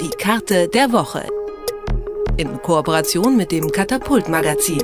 [0.00, 1.26] Die Karte der Woche.
[2.36, 4.82] In Kooperation mit dem Katapult Magazin,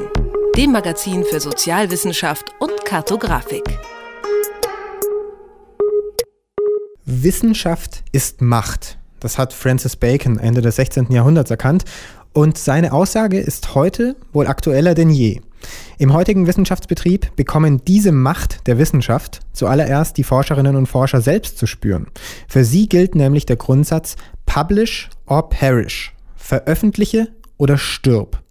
[0.56, 3.64] dem Magazin für Sozialwissenschaft und Kartografik.
[7.04, 8.98] Wissenschaft ist Macht.
[9.20, 11.10] Das hat Francis Bacon Ende des 16.
[11.10, 11.84] Jahrhunderts erkannt
[12.32, 15.40] und seine Aussage ist heute wohl aktueller denn je.
[15.98, 21.66] Im heutigen Wissenschaftsbetrieb bekommen diese Macht der Wissenschaft zuallererst die Forscherinnen und Forscher selbst zu
[21.66, 22.08] spüren.
[22.48, 24.16] Für sie gilt nämlich der Grundsatz
[24.52, 26.12] Publish or Perish.
[26.36, 28.42] Veröffentliche oder stirb.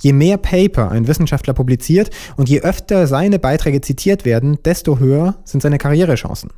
[0.00, 5.34] Je mehr Paper ein Wissenschaftler publiziert und je öfter seine Beiträge zitiert werden, desto höher
[5.44, 6.48] sind seine Karrierechancen.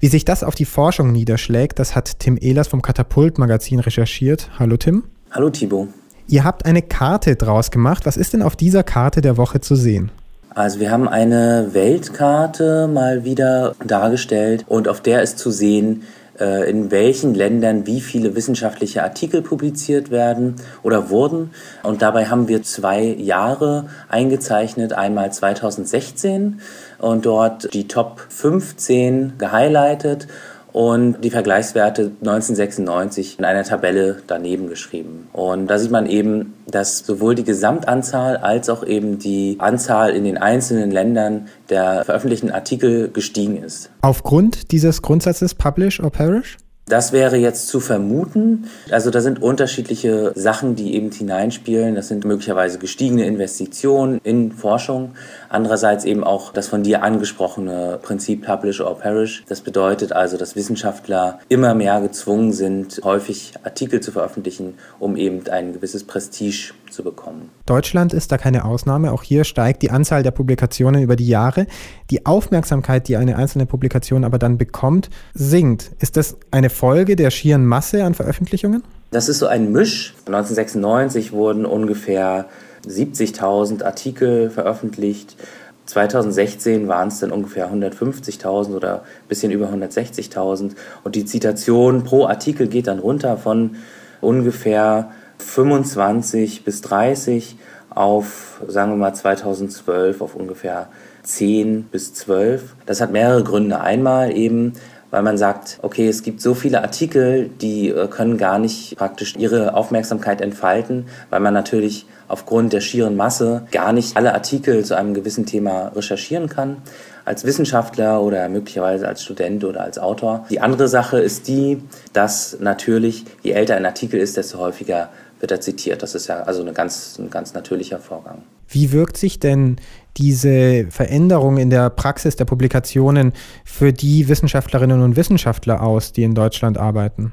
[0.00, 4.50] Wie sich das auf die Forschung niederschlägt, das hat Tim Ehlers vom Katapult Magazin recherchiert.
[4.58, 5.04] Hallo Tim.
[5.30, 5.86] Hallo Thibaut.
[6.26, 8.06] Ihr habt eine Karte draus gemacht.
[8.06, 10.10] Was ist denn auf dieser Karte der Woche zu sehen?
[10.52, 16.02] Also wir haben eine Weltkarte mal wieder dargestellt und auf der ist zu sehen,
[16.38, 21.50] in welchen Ländern wie viele wissenschaftliche Artikel publiziert werden oder wurden.
[21.82, 26.60] Und dabei haben wir zwei Jahre eingezeichnet, einmal 2016
[26.98, 30.28] und dort die Top 15 gehighlightet
[30.76, 35.26] und die Vergleichswerte 1996 in einer Tabelle daneben geschrieben.
[35.32, 40.24] Und da sieht man eben, dass sowohl die Gesamtanzahl als auch eben die Anzahl in
[40.24, 43.88] den einzelnen Ländern der veröffentlichten Artikel gestiegen ist.
[44.02, 46.58] Aufgrund dieses Grundsatzes Publish or Perish?
[46.88, 48.70] Das wäre jetzt zu vermuten.
[48.92, 51.96] Also da sind unterschiedliche Sachen, die eben hineinspielen.
[51.96, 55.16] Das sind möglicherweise gestiegene Investitionen in Forschung.
[55.48, 59.42] Andererseits eben auch das von dir angesprochene Prinzip Publish or Perish.
[59.48, 65.48] Das bedeutet also, dass Wissenschaftler immer mehr gezwungen sind, häufig Artikel zu veröffentlichen, um eben
[65.48, 67.50] ein gewisses Prestige zu bekommen.
[67.66, 69.12] Deutschland ist da keine Ausnahme.
[69.12, 71.66] Auch hier steigt die Anzahl der Publikationen über die Jahre.
[72.10, 75.92] Die Aufmerksamkeit, die eine einzelne Publikation aber dann bekommt, sinkt.
[76.00, 78.82] Ist das eine Folge der schieren Masse an Veröffentlichungen?
[79.10, 80.14] Das ist so ein Misch.
[80.26, 82.46] 1996 wurden ungefähr
[82.86, 85.36] 70.000 Artikel veröffentlicht.
[85.84, 90.72] 2016 waren es dann ungefähr 150.000 oder ein bisschen über 160.000.
[91.04, 93.76] Und die Zitation pro Artikel geht dann runter von
[94.20, 97.56] ungefähr 25 bis 30
[97.90, 100.88] auf, sagen wir mal, 2012 auf ungefähr
[101.22, 102.74] 10 bis 12.
[102.84, 103.80] Das hat mehrere Gründe.
[103.80, 104.74] Einmal eben,
[105.10, 109.34] weil man sagt, okay, es gibt so viele Artikel, die äh, können gar nicht praktisch
[109.36, 114.96] ihre Aufmerksamkeit entfalten, weil man natürlich aufgrund der schieren Masse gar nicht alle Artikel zu
[114.96, 116.78] einem gewissen Thema recherchieren kann
[117.24, 120.46] als Wissenschaftler oder möglicherweise als Student oder als Autor.
[120.48, 121.82] Die andere Sache ist die,
[122.12, 125.08] dass natürlich, je älter ein Artikel ist, desto häufiger
[125.40, 126.02] wird er zitiert.
[126.02, 128.42] Das ist ja also eine ganz, ein ganz natürlicher Vorgang.
[128.68, 129.76] Wie wirkt sich denn
[130.16, 133.32] diese Veränderung in der Praxis der Publikationen
[133.64, 137.32] für die Wissenschaftlerinnen und Wissenschaftler aus, die in Deutschland arbeiten?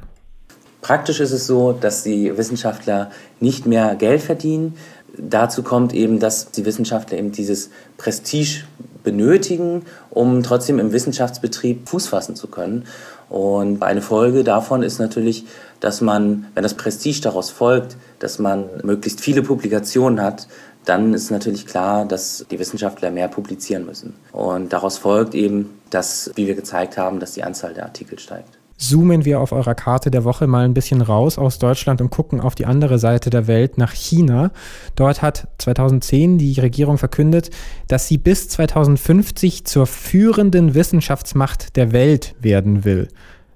[0.81, 3.09] Praktisch ist es so, dass die Wissenschaftler
[3.39, 4.75] nicht mehr Geld verdienen.
[5.15, 8.63] Dazu kommt eben, dass die Wissenschaftler eben dieses Prestige
[9.03, 12.85] benötigen, um trotzdem im Wissenschaftsbetrieb Fuß fassen zu können.
[13.29, 15.45] Und eine Folge davon ist natürlich,
[15.79, 20.47] dass man, wenn das Prestige daraus folgt, dass man möglichst viele Publikationen hat,
[20.85, 24.15] dann ist natürlich klar, dass die Wissenschaftler mehr publizieren müssen.
[24.31, 28.57] Und daraus folgt eben, dass, wie wir gezeigt haben, dass die Anzahl der Artikel steigt
[28.77, 32.41] zoomen wir auf eurer Karte der Woche mal ein bisschen raus aus Deutschland und gucken
[32.41, 34.51] auf die andere Seite der Welt nach China.
[34.95, 37.49] Dort hat 2010 die Regierung verkündet,
[37.87, 43.07] dass sie bis 2050 zur führenden Wissenschaftsmacht der Welt werden will.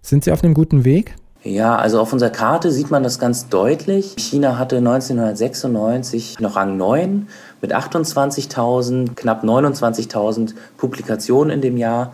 [0.01, 1.15] Sind sie auf einem guten Weg?
[1.43, 4.15] Ja, also auf unserer Karte sieht man das ganz deutlich.
[4.17, 7.27] China hatte 1996 noch Rang 9
[7.61, 12.11] mit 28.000, knapp 29.000 Publikationen in dem Jahr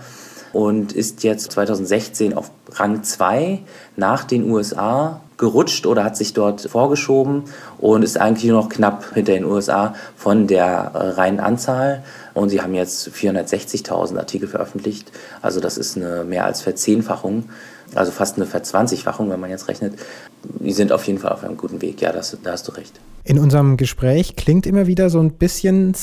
[0.53, 3.59] und ist jetzt 2016 auf Rang 2
[3.97, 7.43] nach den USA gerutscht oder hat sich dort vorgeschoben
[7.79, 12.03] und ist eigentlich nur noch knapp hinter den USA von der äh, reinen Anzahl.
[12.33, 15.11] Und sie haben jetzt 460.000 Artikel veröffentlicht.
[15.41, 17.49] Also das ist eine mehr als Verzehnfachung,
[17.95, 19.95] also fast eine Verzwanzigfachung, wenn man jetzt rechnet.
[20.43, 22.01] Die sind auf jeden Fall auf einem guten Weg.
[22.01, 22.99] Ja, das, da hast du recht.
[23.23, 25.93] In unserem Gespräch klingt immer wieder so ein bisschen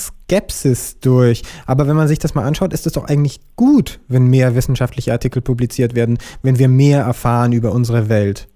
[0.99, 1.43] durch.
[1.65, 5.11] Aber wenn man sich das mal anschaut, ist es doch eigentlich gut, wenn mehr wissenschaftliche
[5.11, 8.47] Artikel publiziert werden, wenn wir mehr erfahren über unsere Welt.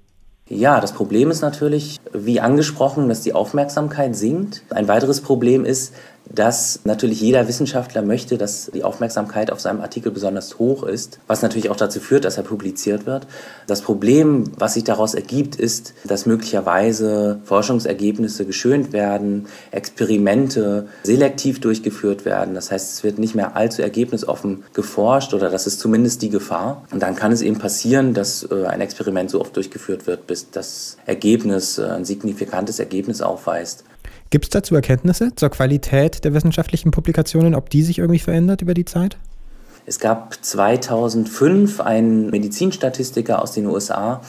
[0.48, 4.62] Ja, das Problem ist natürlich, wie angesprochen, dass die Aufmerksamkeit sinkt.
[4.69, 5.94] Ein weiteres Problem ist,
[6.30, 11.42] dass natürlich jeder Wissenschaftler möchte, dass die Aufmerksamkeit auf seinem Artikel besonders hoch ist, was
[11.42, 13.27] natürlich auch dazu führt, dass er publiziert wird.
[13.68, 22.25] Das Problem, was sich daraus ergibt, ist, dass möglicherweise Forschungsergebnisse geschönt werden, Experimente selektiv durchgeführt
[22.25, 22.56] werden.
[22.56, 26.83] Das heißt, es wird nicht mehr allzu ergebnisoffen geforscht oder das ist zumindest die Gefahr.
[26.92, 30.51] Und dann kann es eben passieren, dass äh, ein Experiment so oft durchgeführt wird, bis
[30.51, 33.83] das Ergebnis, äh, ein signifikantes Ergebnis aufweist.
[34.30, 38.74] Gibt es dazu Erkenntnisse zur Qualität der wissenschaftlichen Publikationen, ob die sich irgendwie verändert über
[38.74, 39.18] die Zeit?
[39.86, 44.22] Es gab 2005 einen Medizinstatistiker aus den USA,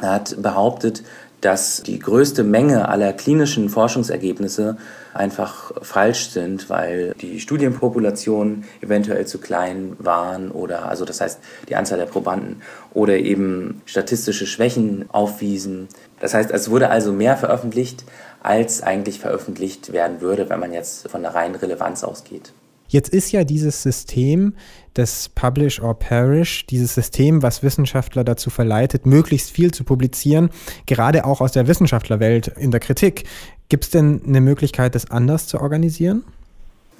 [0.00, 1.02] er hat behauptet,
[1.40, 4.76] dass die größte Menge aller klinischen Forschungsergebnisse
[5.14, 11.76] einfach falsch sind, weil die Studienpopulationen eventuell zu klein waren oder also das heißt die
[11.76, 12.62] Anzahl der Probanden
[12.92, 15.88] oder eben statistische Schwächen aufwiesen.
[16.20, 18.04] Das heißt, es wurde also mehr veröffentlicht,
[18.42, 22.52] als eigentlich veröffentlicht werden würde, wenn man jetzt von der reinen Relevanz ausgeht.
[22.88, 24.54] Jetzt ist ja dieses System
[24.96, 30.50] des Publish or Perish, dieses System, was Wissenschaftler dazu verleitet, möglichst viel zu publizieren,
[30.86, 33.24] gerade auch aus der Wissenschaftlerwelt in der Kritik.
[33.68, 36.24] Gibt es denn eine Möglichkeit, das anders zu organisieren?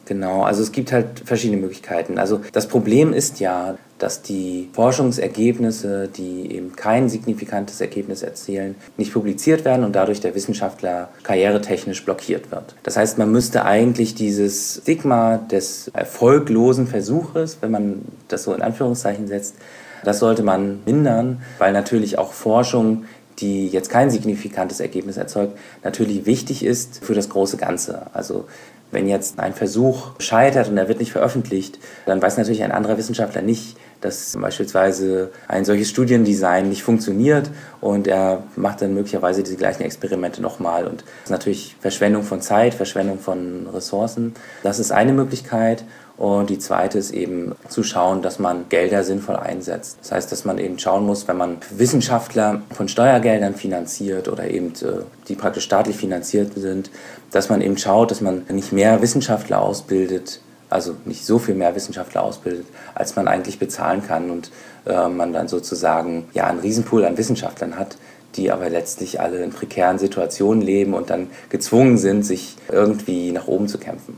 [0.08, 2.18] Genau, also es gibt halt verschiedene Möglichkeiten.
[2.18, 9.12] Also das Problem ist ja, dass die Forschungsergebnisse, die eben kein signifikantes Ergebnis erzielen, nicht
[9.12, 12.74] publiziert werden und dadurch der Wissenschaftler karrieretechnisch blockiert wird.
[12.84, 18.62] Das heißt, man müsste eigentlich dieses Stigma des erfolglosen Versuches, wenn man das so in
[18.62, 19.56] Anführungszeichen setzt,
[20.04, 23.04] das sollte man mindern, weil natürlich auch Forschung
[23.40, 28.06] die jetzt kein signifikantes Ergebnis erzeugt, natürlich wichtig ist für das große Ganze.
[28.12, 28.46] Also
[28.90, 32.96] wenn jetzt ein Versuch scheitert und er wird nicht veröffentlicht, dann weiß natürlich ein anderer
[32.96, 37.50] Wissenschaftler nicht, dass beispielsweise ein solches Studiendesign nicht funktioniert
[37.80, 40.86] und er macht dann möglicherweise diese gleichen Experimente nochmal.
[40.86, 44.34] Und das ist natürlich Verschwendung von Zeit, Verschwendung von Ressourcen.
[44.62, 45.84] Das ist eine Möglichkeit.
[46.18, 49.98] Und die zweite ist eben zu schauen, dass man Gelder sinnvoll einsetzt.
[50.00, 54.72] Das heißt, dass man eben schauen muss, wenn man Wissenschaftler von Steuergeldern finanziert oder eben
[54.82, 56.90] äh, die praktisch staatlich finanziert sind,
[57.30, 61.74] dass man eben schaut, dass man nicht mehr Wissenschaftler ausbildet, also nicht so viel mehr
[61.74, 64.50] Wissenschaftler ausbildet, als man eigentlich bezahlen kann und
[64.86, 67.96] äh, man dann sozusagen ja einen Riesenpool an Wissenschaftlern hat,
[68.36, 73.46] die aber letztlich alle in prekären Situationen leben und dann gezwungen sind, sich irgendwie nach
[73.46, 74.16] oben zu kämpfen.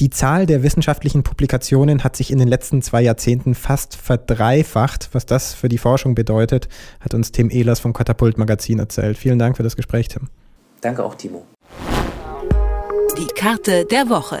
[0.00, 5.10] Die Zahl der wissenschaftlichen Publikationen hat sich in den letzten zwei Jahrzehnten fast verdreifacht.
[5.12, 6.68] Was das für die Forschung bedeutet,
[6.98, 9.16] hat uns Tim Ehlers vom Katapult Magazin erzählt.
[9.16, 10.28] Vielen Dank für das Gespräch, Tim.
[10.80, 11.44] Danke auch, Timo.
[13.16, 14.40] Die Karte der Woche.